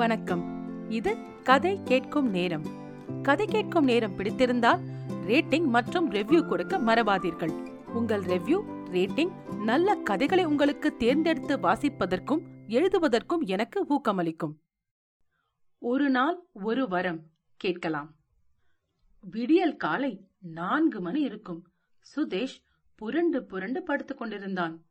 [0.00, 0.90] வணக்கம்.
[0.90, 2.66] இது கதை கேட்கும் நேரம்.
[3.22, 4.80] கதை கேட்கும் நேரம் பிடித்திருந்தால்
[5.26, 7.68] ரேட்டிங் மற்றும் ரெவ்யூ கொடுக்க மறவாதீர்கள்.
[7.86, 14.54] உங்கள் ரெவ்யூ ரேட்டிங் நல்ல கதைகளை உங்களுக்கு தேர்ந்தெடுத்து வாசிப்பதற்கும் எழுதுவதற்கும் எனக்கு ஊக்கமளிக்கும்.
[15.78, 17.30] ஒரு நாள் ஒரு வரம்.
[17.56, 18.16] கேட்கலாம்.
[19.20, 21.68] விடியல் காலை நான்கு மணி இருக்கும்.
[22.16, 22.64] சுதேஷ்
[22.94, 24.84] புரண்டு புரண்டு படுத்துக் கொண்டிருந்தான்.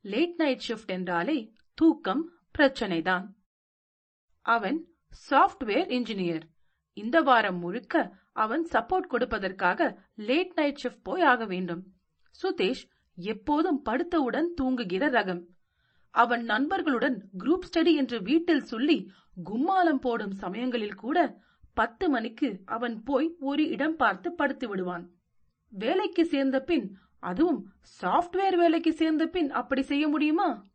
[0.00, 3.34] லேட் நைட் ஷிஃப்ட் என்றாலே தூக்கம் பிரச்சனைதான்.
[4.46, 4.78] அவன்
[5.30, 6.44] சாஃப்ட்வேர் இன்ஜினியர்
[6.92, 7.94] இந்த வாரம் முழுக்க
[8.32, 11.82] அவன் சப்போர்ட் கொடுப்பதற்காக லேட் நைட் ஷிஃப்ட் போய் ஆக வேண்டும்.
[12.42, 12.82] சுதேஷ்
[13.16, 15.42] எப்போதும் படுத்தவுடன் தூங்குகிற ரகம்.
[16.10, 19.10] அவன் நண்பர்களுடன் குரூப் ஸ்டடி என்று வீட்டில் சொல்லி
[19.44, 21.18] கும்மாலம் போடும் சமயங்களில் கூட
[21.74, 25.04] பத்து மணிக்கு அவன் போய் ஒரு இடம் பார்த்து படுத்து விடுவான்.
[25.72, 26.86] வேலைக்கு சேர்ந்த பின்
[27.20, 27.60] அதுவும்
[28.00, 30.66] சாஃப்ட்வேர் வேலைக்கு சேர்ந்த பின் அப்படி செய்ய முடியுமா?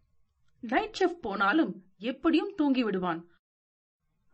[0.59, 3.21] நைட் ஷிஃப்ட் போனாலும் எப்படியும் தூங்கி விடுவான்.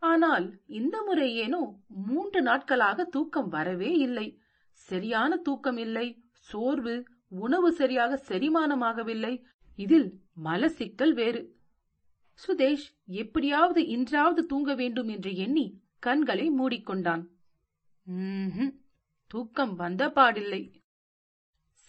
[0.02, 1.62] ஆனால் இந்த முறை ஏனோ
[2.06, 4.26] மூன்று நாட்களாக தூக்கம் வரவே இல்லை.
[4.88, 6.06] சரியான தூக்கம் இல்லை
[6.48, 6.94] சோர்வு
[7.28, 9.34] உணவு சரியாக செரிமானமாகவில்லை.
[9.78, 10.08] இதில்
[10.44, 11.42] மலசிக்கல் வேறு.
[12.38, 15.66] சுதேஷ் எப்படியாவது இன்றாவது தூங்க வேண்டும் என்று எண்ணி
[15.98, 17.22] கண்களை மூடிக்கொண்டான்.
[18.06, 18.72] ம்ஹும்,
[19.30, 20.62] தூக்கம் வந்த பாடில்லை.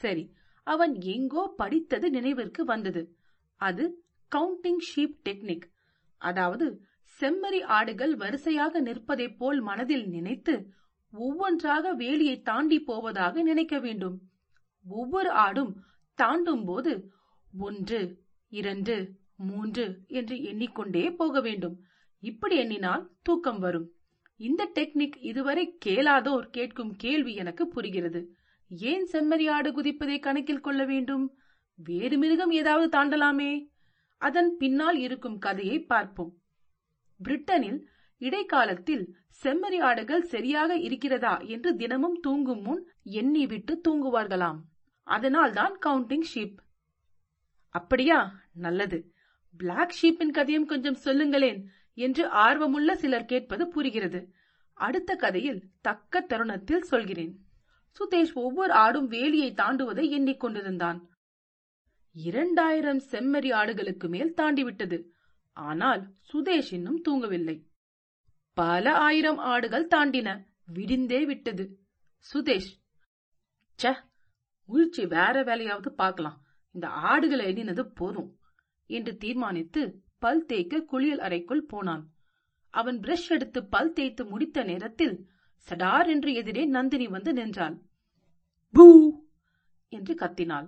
[0.01, 0.23] சரி
[0.67, 3.01] அவன் எங்கோ படித்தது நினைவிற்கு வந்தது.
[3.61, 3.85] அது
[4.31, 5.65] கவுண்டிங் ஷீப் டெக்னிக்.
[6.21, 6.67] அதாவது
[7.19, 10.69] செம்மறி ஆடுகள் வரிசையாக நிற்பதைப் போல் மனதில் நினைத்து
[11.11, 14.21] ஒவ்வொன்றாக வேலியை தாண்டி போவதாக நினைக்க வேண்டும்.
[14.87, 17.11] ஒவ்வொரு ஆடும் தாண்டும் போது
[17.57, 18.17] ஒன்று
[18.49, 21.79] இரண்டு மூன்று என்று எண்ணிக்கொண்டே போக வேண்டும்.
[22.19, 23.91] இப்படி எண்ணினால் தூக்கம் வரும்.
[24.35, 28.35] இந்த டெக்னிக் இதுவரை கேளாதோர் கேட்கும் கேள்வி எனக்கு புரிகிறது.
[28.69, 31.37] ஏன் செம்மறி ஆடு குதிப்பதை கணக்கில் கொள்ள வேண்டும்?
[31.75, 33.67] வேறு மிருகம் ஏதாவது தாண்டலாமே?
[34.17, 36.38] அதன் பின்னால் இருக்கும் கதையை பார்ப்போம்.
[37.23, 37.81] பிரிட்டனில்
[38.17, 44.59] இடைக்காலத்தில் செம்மறி ஆடுகள் சரியாக இருக்கிறதா என்று தினமும் தூங்கும் முன் எண்ணி விட்டு தூங்குவார்களாம்.
[45.03, 46.57] அதனால்தான் கவுண்டிங் ஷீப்
[47.69, 48.39] அப்படியா?
[48.53, 49.13] நல்லது.
[49.57, 54.33] பிளாக் ஷீப்பின் கதையும் கொஞ்சம் சொல்லுங்களேன் என்று ஆர்வமுள்ள சிலர் கேட்பது புரிகிறது.
[54.73, 57.45] அடுத்த கதையில் தக்க தருணத்தில் சொல்கிறேன்.
[57.99, 60.99] சுதேஷ் ஒவ்வொரு ஆடும் வேலியை தாண்டுவதை எண்ணிக்கொண்டிருந்தான்.
[62.13, 65.03] இரண்டாயிரம் செம்மறி ஆடுகளுக்கு மேல் தாண்டிவிட்டது.
[65.61, 66.01] ஆனால்
[66.33, 67.55] சுதேஷ் இன்னும் தூங்கவில்லை.
[68.53, 70.29] பல ஆயிரம் ஆடுகள் தாண்டின.
[70.73, 71.65] விடிந்தே விட்டது.
[72.25, 72.71] சுதேஷ்
[73.79, 73.93] ச
[74.69, 76.37] முயற்சி வேற வேலையாவது பார்க்கலாம்.
[76.75, 78.29] இந்த ஆடுகளை எண்ணினது போதும்
[78.89, 79.81] என்று தீர்மானித்து
[80.17, 82.03] பல் தேய்க்க குளியல் அறைக்குள் போனான்.
[82.73, 85.15] அவன் பிரஷ் எடுத்து பல் தேய்த்து முடித்த நேரத்தில்
[85.67, 87.75] சடார் என்று எதிரே நந்தினி வந்து நின்றாள்.
[88.73, 88.85] பூ!
[89.91, 90.67] என்று கத்தினாள்.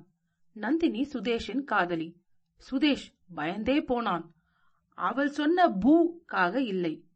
[0.55, 2.09] நந்தினி சுதேஷின் காதலி.
[2.71, 4.25] சுதேஷ் பயந்தே போனான்.
[4.97, 7.07] அவள் சொன்ன பூக்காக இல்லை.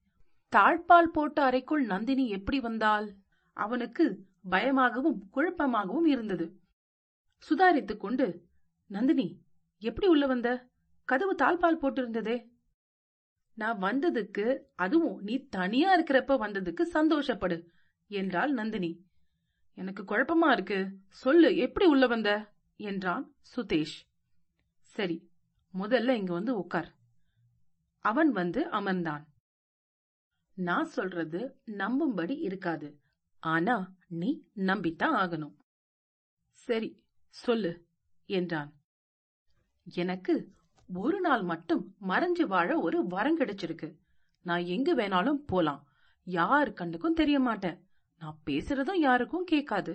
[0.56, 3.16] தாழ்பால் போட்ட அறைக்குள் நந்தினி எப்படி வந்தாள்?
[3.54, 6.60] அவனுக்கு பயமாகவும் குழப்பமாகவும் இருந்தது.
[7.38, 8.48] சுதாரித்துக் கொண்டு
[8.86, 9.42] நந்தினி
[9.78, 10.70] எப்படி உள்ள வந்த?
[11.04, 12.38] கதவு தாழ்பால் போட்டிருந்ததே.
[13.54, 17.68] நான் வந்ததுக்கு அதுவும் நீ தனியா இருக்கிறப்ப வந்ததுக்கு சந்தோஷப்படு
[18.08, 19.06] என்றாள் நந்தினி.
[19.74, 20.90] எனக்கு குழப்பமா இருக்கு.
[21.10, 22.54] சொல்லு எப்படி உள்ள வந்த?
[22.76, 23.98] என்றான் சுதேஷ்.
[24.80, 25.30] சரி
[25.74, 26.94] முதல்ல இங்க வந்து உட்கார்
[28.06, 29.24] அவன் வந்து அமர்ந்தான்.
[30.54, 33.00] நான் சொல்றது நம்பும்படி இருக்காது.
[33.40, 33.76] ஆனா
[34.08, 35.56] நீ நம்பித்தான் ஆகணும்.
[36.52, 36.90] சரி
[37.30, 37.72] சொல்லு
[38.26, 38.72] என்றான்.
[39.84, 40.54] எனக்கு
[40.94, 43.98] ஒரு நாள் மட்டும் மறைஞ்சு வாழ ஒரு வரம் கிடைச்சிருக்கு.
[44.42, 45.88] நான் எங்கு வேணாலும் போலாம்.
[46.24, 47.88] யார் கண்ணுக்கும் தெரிய மாட்டேன்.
[48.20, 49.94] நான் பேசுறதும் யாருக்கும் கேட்காது.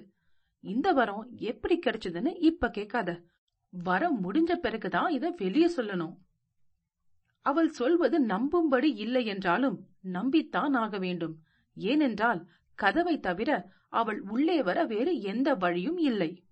[0.60, 3.22] இந்த வரம் எப்படி கிடைச்சதுன்னு இப்ப கேட்காத.
[3.68, 6.16] வரம் முடிஞ்ச பிறகுதான் இத வெளியே சொல்லணும்.
[7.40, 11.38] அவள் சொல்வது நம்பும்படி இல்லை என்றாலும் நம்பித்தான் ஆக வேண்டும்.
[11.74, 13.50] ஏனென்றால் கதவை தவிர
[13.88, 16.44] அவள் உள்ளே வர வேறு எந்த வழியும் இல்லை.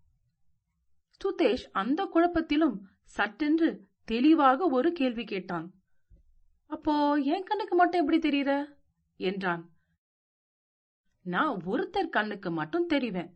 [1.21, 5.73] சுதேஷ் அந்த குழப்பத்திலும் சட்டென்று தெளிவாக ஒரு கேள்வி கேட்டான்.
[6.67, 8.65] அப்போ என் கண்ணுக்கு மட்டும் எப்படி தெரியுற?
[9.17, 9.71] என்றான்.
[11.23, 13.31] நான் ஒருத்தர் கண்ணுக்கு மட்டும் தெரிவேன்.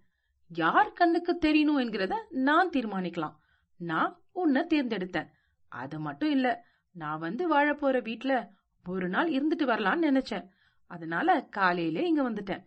[0.49, 3.37] யார் கண்ணுக்கு தெரியணும் என்கிறத நான் தீர்மானிக்கலாம்.
[3.79, 5.31] நான் உன்னை தேர்ந்தெடுத்தேன்.
[5.69, 6.57] அது மட்டும் இல்லை
[6.93, 8.51] நான் வந்து வாழப்போற போற வீட்ல
[8.87, 10.49] ஒரு நாள் இருந்துட்டு வரலாம்னு நினைச்சேன்.
[10.87, 12.63] அதனால காலையிலே இங்க வந்துட்டேன்.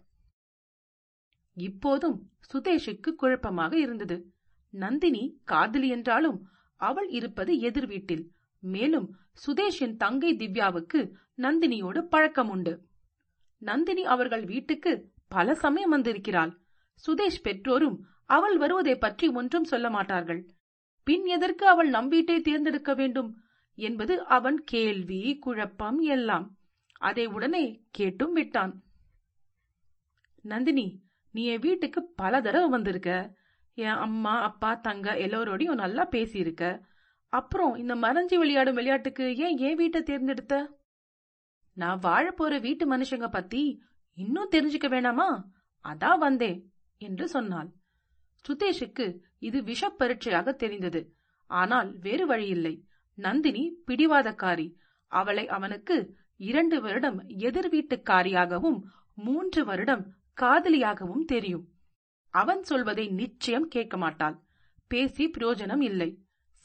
[1.53, 4.33] இப்போதும் சுதேஷுக்கு குழப்பமாக இருந்தது.
[4.69, 8.31] நந்தினி காதலி என்றாலும் அவள் இருப்பது எதிர் வீட்டில்.
[8.59, 9.15] மேலும்
[9.47, 12.87] சுதேஷின் தங்கை திவ்யாவுக்கு நந்தினியோடு பழக்கம் உண்டு.
[13.57, 16.59] நந்தினி அவர்கள் வீட்டுக்கு பல சமயம் வந்திருக்கிறாள்.
[17.07, 20.49] சுதேஷ் பெற்றோரும் அவள் வருவதை பற்றி ஒன்றும் சொல்ல மாட்டார்கள்.
[21.03, 23.44] பின் எதற்கு அவள் நம் வீட்டை தேர்ந்தெடுக்க வேண்டும்?
[23.75, 26.57] என்பது அவன் கேள்வி குழப்பம் எல்லாம்.
[26.97, 28.83] அதை உடனே கேட்டும் விட்டான்.
[30.41, 33.37] நந்தினி நீ என் வீட்டுக்கு பல தடவை வந்திருக்க.
[33.73, 36.81] என் அம்மா அப்பா தங்க எல்லோரோடையும் நல்லா பேசியிருக்க.
[37.27, 40.79] அப்புறம் இந்த மறைஞ்சு விளையாடும் விளையாட்டுக்கு ஏன் என் வீட்டை தேர்ந்தெடுத்த?
[41.73, 43.81] நான் வாழ போற வீட்டு மனுஷங்க பத்தி
[44.13, 45.43] இன்னும் தெரிஞ்சுக்க வேணாமா?
[45.83, 47.69] அதான் வந்தேன் என்று சொன்னாள்.
[48.45, 51.15] சுதேஷுக்கு இது விஷ பரீட்சையாக தெரிந்தது.
[51.45, 52.85] ஆனால் வேறு வழியில்லை.
[53.17, 54.67] நந்தினி பிடிவாதக்காரி.
[55.11, 58.79] அவளை அவனுக்கு இரண்டு வருடம் எதிர் வீட்டுக்காரியாகவும்
[59.17, 60.03] மூன்று வருடம்
[60.41, 61.65] காதலியாகவும் தெரியும்.
[62.33, 64.35] அவன் சொல்வதை நிச்சயம் கேட்க மாட்டாள்.
[64.87, 66.09] பேசி பிரயோஜனம் இல்லை.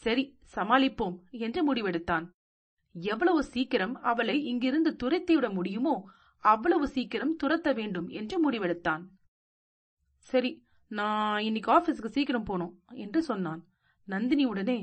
[0.03, 0.25] சரி
[0.57, 2.27] சமாளிப்போம் என்று முடிவெடுத்தான்.
[2.95, 5.95] எவ்வளவு சீக்கிரம் அவளை இங்கிருந்து துரத்திவிட முடியுமோ
[6.45, 9.03] அவ்வளவு சீக்கிரம் துரத்த வேண்டும் என்று முடிவெடுத்தான்.
[10.15, 10.51] சரி
[10.91, 13.61] நான் இன்னைக்கு ஆபீஸ்க்கு சீக்கிரம் போனோம் என்று சொன்னான்.
[14.09, 14.79] நந்தினி உடனே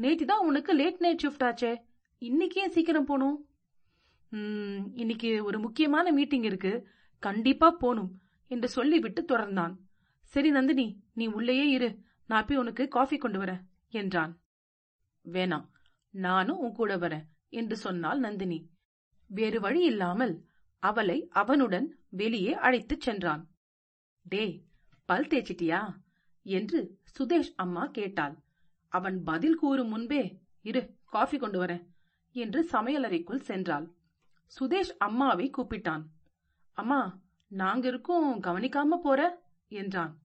[0.00, 1.72] நேத்தி தான் உனக்கு லேட் நைட் ஷிஃப்ட் ஆச்சே.
[2.22, 3.36] இன்னைக்கு ஏன் சீக்கிரம் போகணும்
[5.02, 6.72] இன்னைக்கு ஒரு முக்கியமான மீட்டிங் இருக்கு.
[7.22, 8.10] கண்டிப்பா போகணும்
[8.50, 9.74] என்று சொல்லிவிட்டு தொடர்ந்தான்.
[10.32, 11.88] சரி நந்தினி நீ உள்ளேயே இரு.
[12.26, 14.32] நான் போய் உனக்கு காஃபி கொண்டு வரேன் என்றான்.
[15.24, 15.66] வேணாம்
[16.14, 18.58] நானும் உன் கூட வரேன் என்று சொன்னாள் நந்தினி.
[19.30, 20.34] வேறு வழி இல்லாமல்
[20.82, 23.42] அவளை அவனுடன் வெளியே அழைத்துச் சென்றான்.
[24.26, 24.56] டேய்
[25.08, 25.80] பல் தேய்ச்சிட்டியா?
[26.46, 26.80] என்று
[27.16, 28.36] சுதேஷ் அம்மா கேட்டாள்.
[28.88, 31.86] அவன் பதில் கூறும் முன்பே இரு காஃபி கொண்டு வரேன்
[32.32, 33.92] என்று சமையலறைக்குள் சென்றாள்.
[34.60, 36.02] சுதேஷ் அம்மாவை கூப்பிட்டான்.
[36.72, 39.42] அம்மா நாங்க இருக்கோம் கவனிக்காம போற?
[39.68, 40.22] என்றான்.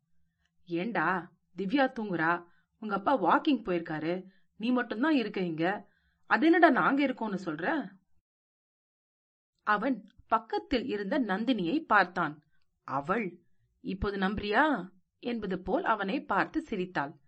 [0.66, 2.46] ஏண்டா திவ்யா தூங்குறா?
[2.80, 4.24] உங்க அப்பா வாக்கிங் போயிருக்காரு.
[4.56, 5.90] நீ மட்டும்தான் இருக்க இங்க.
[6.26, 7.92] அது என்னடா நாங்க இருக்கோம்னு சொல்ற?
[9.64, 12.44] அவன் பக்கத்தில் இருந்த நந்தினியை பார்த்தான்.
[12.84, 13.40] அவள்
[13.82, 14.90] இப்போது நம்புறியா?
[15.20, 17.20] என்பது போல் அவனை பார்த்து சிரித்தாள்.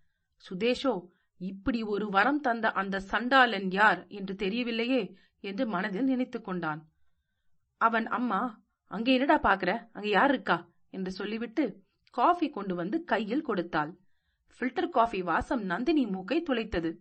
[0.50, 1.07] சுதேஷோ
[1.44, 6.92] இப்படி ஒரு வரம் தந்த அந்த சண்டாளன் யார் என்று தெரியவில்லையே என்று மனதில் நினைத்து கொண்டான்.
[7.78, 10.72] அவன் அம்மா அங்கே என்னடா பாக்குற அங்க யார் இருக்கா?
[10.90, 14.00] என்று சொல்லிவிட்டு காஃபி கொண்டு வந்து கையில் கொடுத்தாள்.
[14.60, 16.98] ஃபில்டர் காஃபி வாசம் நந்தினி மூக்கை துளைத்தது.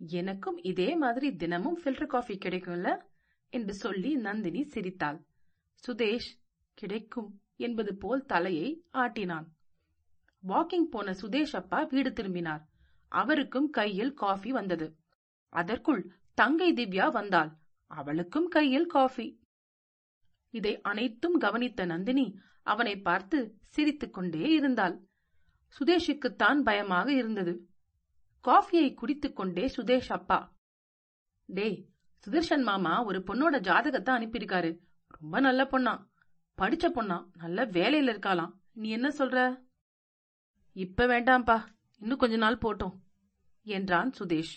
[0.00, 2.96] எனக்கும் இதே மாதிரி தினமும் ஃபில்டர் காஃபி கிடைக்கும்ல?
[3.50, 5.26] என்று சொல்லி நந்தினி சிரித்தாள்.
[5.84, 6.30] சுதேஷ்
[6.74, 9.46] கிடைக்கும் என்பது போல் தலையை ஆட்டினான்.
[10.42, 12.67] வாக்கிங் போன சுதேஷ் அப்பா வீடு திரும்பினார்.
[13.08, 14.96] அவருக்கும் கையில் காஃபி வந்தது.
[15.48, 17.56] அதற்குள் தங்கை திவ்யா வந்தாள்.
[17.86, 19.40] அவளுக்கும் கையில் காஃபி.
[20.50, 25.06] இதை அனைத்தும் கவனித்த நந்தினி அவனை பார்த்து சிரித்துக் கொண்டே இருந்தாள்.
[25.80, 27.68] சுதேஷுக்குத்தான் பயமாக இருந்தது.
[28.48, 30.54] காஃபியை குடித்துக் கொண்டே சுதேஷ் அப்பா.
[31.44, 31.88] டேய்
[32.26, 34.78] சுதர்ஷன் மாமா ஒரு பொண்ணோட ஜாதகத்தை அனுப்பியிருக்காரு.
[35.06, 36.06] ரொம்ப நல்ல பொண்ணா.
[36.58, 37.30] படிச்ச பொண்ணா.
[37.36, 38.52] நல்ல வேலையில இருக்காளாம்.
[38.72, 39.64] நீ என்ன சொல்ற?
[40.72, 41.64] இப்ப வேண்டாம்ப்பா.
[42.02, 42.96] இன்னும் கொஞ்ச நாள் போட்டோம்
[43.66, 44.54] என்றான் சுதேஷ்.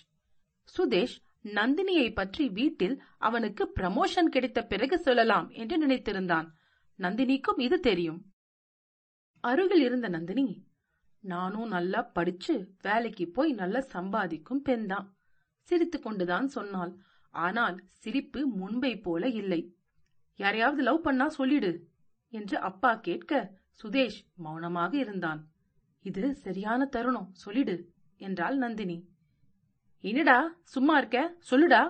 [0.69, 1.15] சுதேஷ்
[1.57, 6.47] நந்தினியை பற்றி வீட்டில் அவனுக்கு ப்ரமோஷன் கிடைத்த பிறகு சொல்லலாம் என்று நினைத்திருந்தான்.
[6.99, 8.19] நந்தினிக்கும் இது தெரியும்.
[9.43, 10.47] அருகில் இருந்த நந்தினி
[11.23, 15.07] நானும் நல்லா படிச்சு வேலைக்கு போய் நல்லா சம்பாதிக்கும் பெண்தான்
[15.69, 16.94] சிரித்துக் கொண்டுதான் சொன்னாள்.
[17.33, 19.61] ஆனால் சிரிப்பு முன்பை போல இல்லை.
[20.39, 21.71] யாரையாவது லவ் பண்ணா சொல்லிடு
[22.33, 23.41] என்று அப்பா கேட்க
[23.81, 25.41] சுதேஷ் மௌனமாக இருந்தான்.
[26.06, 27.75] இது சரியான தருணம் சொல்லிடு
[28.18, 28.98] என்றாள் நந்தினி.
[30.03, 31.81] என்னடா சும்மா இருக்க சொல்லுடா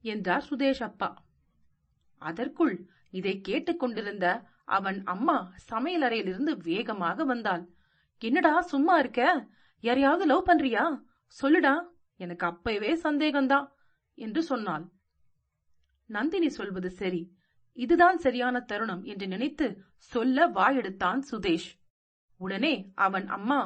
[0.00, 1.24] என்றார் சுதேஷ் அப்பா.
[2.22, 4.26] அதற்குள் இதை கேட்டுக்கொண்டிருந்த
[4.64, 7.64] அவன் அம்மா சமையலறையிலிருந்து வேகமாக வந்தாள்.
[8.18, 9.48] என்னடா சும்மா இருக்க
[9.80, 10.84] யாரையாவது லவ் பண்றியா
[11.42, 11.74] சொல்லுடா
[12.16, 13.68] எனக்கு அப்பவே சந்தேகம்தான்
[14.14, 14.84] என்று சொன்னாள்.
[16.06, 17.22] நந்தினி சொல்வது சரி
[17.72, 21.68] இதுதான் சரியான தருணம் என்று நினைத்து சொல்ல வாயெடுத்தான் சுதேஷ்.
[22.40, 23.60] உடனே அவன் அம்மா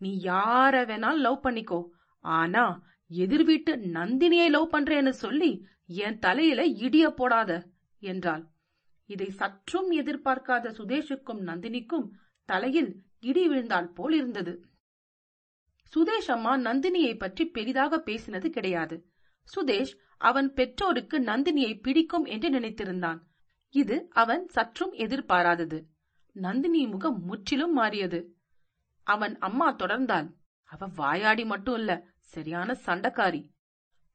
[0.00, 1.80] நீ யார வேணாலும் லவ் பண்ணிக்கோ.
[2.24, 2.64] ஆனா
[3.10, 5.50] எதிர் வீட்டு நந்தினியை லவ் பண்றேன்னு சொல்லி
[5.86, 7.50] என் தலையில இடிய போடாத
[8.02, 8.44] என்றாள்.
[9.10, 12.06] இதை சற்றும் எதிர்பார்க்காத சுதேஷுக்கும் நந்தினிக்கும்
[12.48, 14.54] தலையில் இடி விழுந்தால் போல் இருந்தது.
[15.92, 18.96] சுதேஷ் அம்மா நந்தினியை பற்றி பெரிதாக பேசினது கிடையாது.
[19.48, 23.20] சுதேஷ் அவன் பெற்றோருக்கு நந்தினியை பிடிக்கும் என்று நினைத்திருந்தான்.
[23.74, 25.78] இது அவன் சற்றும் எதிர்பாராதது.
[26.32, 28.36] நந்தினி முகம் முற்றிலும் மாறியது.
[29.02, 30.28] அவன் அம்மா தொடர்ந்தாள்.
[30.64, 33.48] அவ வாயாடி மட்டும் இல்ல சரியான சண்டக்காரி.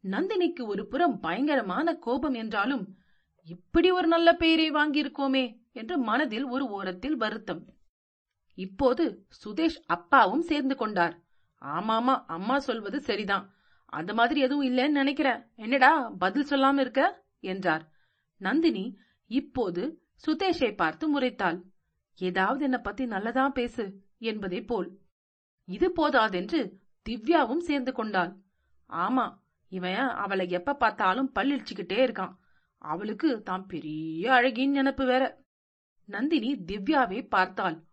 [0.04, 2.98] நந்தினிக்கு ஒரு புறம் பயங்கரமான கோபம் என்றாலும்
[3.44, 7.74] இப்படி ஒரு நல்ல பெயரை வாங்கியிருக்கோமே என்று மனதில் ஒரு ஓரத்தில் வருத்தம்.
[8.54, 11.24] இப்போது சுதேஷ் அப்பாவும் சேர்ந்து கொண்டார்.
[11.62, 13.54] ஆமாமா அம்மா சொல்வது சரிதான்.
[13.86, 17.26] அந்த மாதிரி எதுவும் இல்லைன்னு நினைக்கிறேன் என்னடா பதில் சொல்லாம இருக்க?
[17.40, 17.92] என்றார்.
[18.38, 21.62] நந்தினி இப்போது சுதேஷை பார்த்து முறைத்தாள்.
[22.18, 25.00] ஏதாவது என்ன பத்தி நல்லதா பேசு என்பதை போல்.
[25.66, 28.38] இது போதாதென்று திவ்யாவும் சேர்ந்து கொண்டாள்.
[28.90, 29.38] ஆமா
[29.70, 32.34] இவன் அவளை எப்ப பார்த்தாலும் பல்லிழிச்சுக்கிட்டே இருக்கான்.
[32.78, 35.44] அவளுக்கு தான் பெரிய அழகின் நினப்பு வேற.
[36.06, 37.84] நந்தினி திவ்யாவை பார்த்தாள்.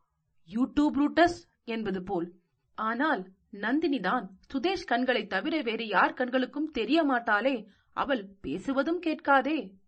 [0.50, 2.34] யூடியூப் ரூட்டஸ் என்பது போல்.
[2.74, 7.66] ஆனால் நந்தினிதான் சுதேஷ் கண்களை தவிர வேறு யார் கண்களுக்கும் தெரிய மாட்டாளே.
[7.92, 9.78] அவள் பேசுவதும் கேட்காதே.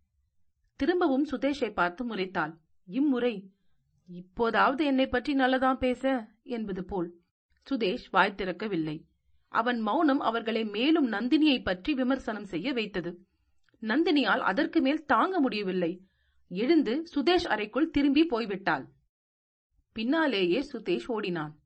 [0.76, 2.54] திரும்பவும் சுதேஷை பார்த்து முறைத்தாள்.
[2.84, 3.50] இம்முறை
[4.06, 6.28] இப்போதாவது என்னை பற்றி நல்லதான் பேச?
[6.42, 7.14] என்பது போல்.
[7.70, 9.02] சுதேஷ் வாய் திறக்கவில்லை.
[9.48, 13.26] அவன் மௌனம் அவர்களை மேலும் நந்தினியை பற்றி விமர்சனம் செய்ய வைத்தது.
[13.80, 16.02] நந்தினியால் அதற்கு மேல் தாங்க முடியவில்லை.
[16.48, 18.86] எழுந்து சுதேஷ் அறைக்குள் திரும்பி போய்விட்டாள்.
[19.92, 21.58] பின்னாலேயே சுதேஷ் ஓடினான்.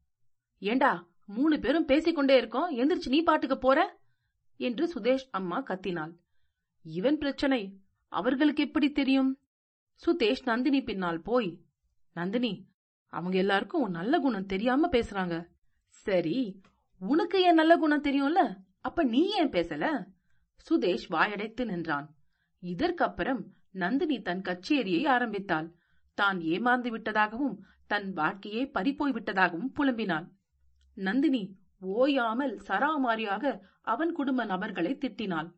[0.59, 2.76] ஏண்டா மூணு பேரும் பேசிக்கொண்டே இருக்கோம்.
[2.76, 4.00] எந்திரிச்சு நீ பாட்டுக்கு போற?
[4.56, 6.16] என்று சுதேஷ் அம்மா கத்தினாள்.
[6.82, 7.76] இவன் பிரச்சனை.
[8.09, 9.38] அவர்களுக்கு எப்படி தெரியும்?
[10.06, 11.61] சுதேஷ் நந்தினி பின்னால் போய்
[12.12, 12.69] நந்தினி
[13.07, 15.47] அவங்க எல்லாருக்கும் உன் நல்ல குணம் தெரியாம பேசுறாங்க.
[15.88, 16.61] சரி
[16.99, 18.57] உனக்கு என் நல்ல குணம் தெரியும்ல?
[18.81, 20.07] அப்ப நீ ஏன் பேசல?
[20.71, 22.14] சுதேஷ் வாயடைத்து நின்றான்.
[22.61, 25.75] இதற்கப்புறம் நந்தினி தன் கச்சேரியை ஆரம்பித்தாள்.
[26.14, 30.26] தான் ஏமாந்து விட்டதாகவும் தன் வாழ்க்கையே பறிப்போய் விட்டதாகவும் புலம்பினாள்.
[30.95, 35.52] நந்தினி ஓயாமல் சராமாரியாக அவன் குடும்ப நபர்களை திட்டினாள்.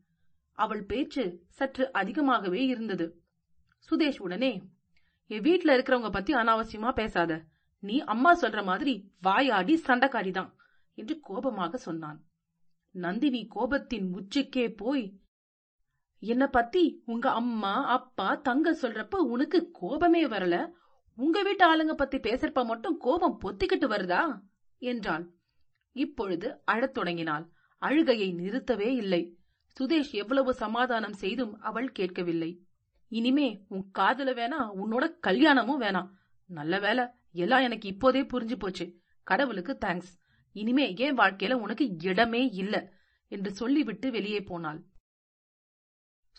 [0.53, 3.23] அவள் பேச்சு சற்று அதிகமாகவே இருந்தது.
[3.91, 4.72] சுதேஷ் உடனே
[5.33, 7.45] என் வீட்டுல இருக்கிறவங்க பத்தி அனாவசியமா பேசாத.
[7.79, 10.51] நீ அம்மா சொல்ற மாதிரி வாயாடி சண்டைக்காரிதான்
[10.95, 12.25] என்று கோபமாக சொன்னான்.
[12.91, 15.21] நந்தினி கோபத்தின் உச்சிக்கே போய்
[16.19, 20.71] என்ன பத்தி உங்க அம்மா அப்பா தங்க சொல்றப்ப உனக்கு கோபமே வரல?
[21.17, 24.41] உங்க வீட்டு ஆளுங்க பத்தி பேசுறப்ப மட்டும் கோபம் பொத்திக்கிட்டு வருதா?
[24.79, 25.31] என்றாள்.
[25.93, 27.51] இப்பொழுது அழத் தொடங்கினாள்.
[27.79, 29.37] அழுகையை நிறுத்தவே இல்லை.
[29.81, 32.67] சுதேஷ் எவ்வளவு சமாதானம் செய்தும் அவள் கேட்கவில்லை.
[33.13, 36.11] இனிமே உன் காதல வேணா உன்னோட கல்யாணமும் வேணாம்
[36.47, 38.87] நல்ல வேலை எல்லாம் எனக்கு இப்போதே புரிஞ்சு போச்சு.
[39.23, 40.13] கடவுளுக்கு தேங்க்ஸ்
[40.53, 42.93] இனிமே ஏன் வாழ்க்கையில உனக்கு இடமே இல்ல
[43.29, 44.81] என்று சொல்லிவிட்டு வெளியே போனாள்.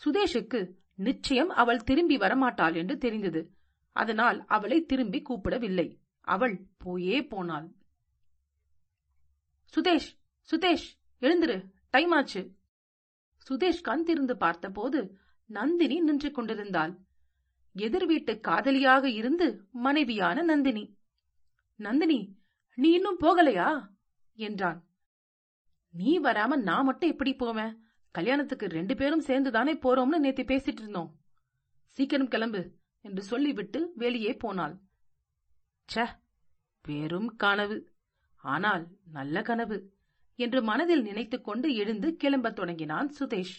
[0.04, 0.60] சுதேஷுக்கு
[0.94, 3.42] நிச்சயம் அவள் திரும்பி வரமாட்டாள் என்று தெரிந்தது.
[3.92, 5.88] அதனால் அவளை திரும்பி கூப்பிடவில்லை.
[6.20, 7.68] அவள் போயே போனாள்.
[9.72, 10.10] சுதேஷ்
[10.50, 10.88] சுதேஷ்
[11.20, 11.58] எழுந்துரு.
[11.90, 12.42] டைம் ஆச்சு.
[13.48, 15.00] சுதேஷ் கண் திருந்து பார்த்தபோது
[15.50, 16.98] நந்தினி நின்று கொண்டிருந்தாள்.
[17.72, 20.96] எதிர் வீட்டு காதலியாக இருந்து மனைவியான நந்தினி.
[21.76, 22.38] நந்தினி
[22.74, 23.86] நீ இன்னும் போகலையா?
[24.34, 24.84] என்றான்
[25.90, 27.82] நீ வராம நான் மட்டும் எப்படி போவேன்?
[28.10, 31.16] கல்யாணத்துக்கு ரெண்டு பேரும் சேர்ந்துதானே போறோம்னு நேத்து பேசிட்டு இருந்தோம்.
[31.88, 34.80] சீக்கிரம் கிளம்பு என்று சொல்லிவிட்டு வெளியே போனாள்.
[35.88, 36.06] ச்ச
[36.82, 37.92] வெறும் கனவு.
[38.36, 39.92] ஆனால் நல்ல கனவு
[40.38, 43.56] என்று மனதில் நினைத்துக்கொண்டு எழுந்து கிளம்பத் தொடங்கினான் சுதேஷ்.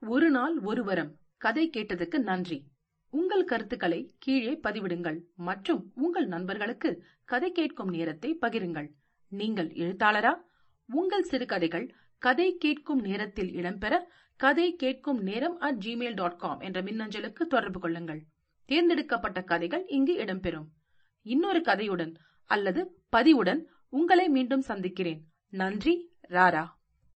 [0.00, 1.16] ஒரு நாள் ஒரு வரம்.
[1.36, 2.64] கதை கேட்டதுக்கு நன்றி.
[3.10, 8.88] உங்கள் கருத்துக்களை கீழே பதிவிடுங்கள் மற்றும் உங்கள் நண்பர்களுக்கு கதை கேட்கும் நேரத்தை பகிருங்கள்.
[9.28, 10.34] நீங்கள் எழுத்தாளரா?
[10.86, 13.98] உங்கள் சிறுகதைகள் கதை கேட்கும் நேரத்தில் இடம்பெற
[14.36, 18.24] கதை கேட்கும் நேரம் அட் ஜிமெயில் டாட் காம் என்ற மின்னஞ்சலுக்கு தொடர்பு கொள்ளுங்கள்.
[18.64, 20.68] தேர்ந்தெடுக்கப்பட்ட கதைகள் இங்கு இடம்பெறும்.
[21.22, 25.22] இன்னொரு கதையுடன் அல்லது பதிவுடன் உங்களை மீண்டும் சந்திக்கிறேன்.
[25.48, 26.64] நன்றி ராரா.